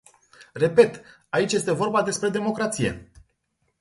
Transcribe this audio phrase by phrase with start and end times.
[0.55, 3.11] Repet, aici este vorba despre democrație.